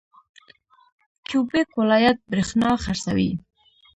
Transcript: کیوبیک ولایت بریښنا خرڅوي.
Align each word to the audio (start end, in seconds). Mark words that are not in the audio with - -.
کیوبیک 1.27 1.69
ولایت 1.79 2.17
بریښنا 2.29 2.69
خرڅوي. 2.83 3.31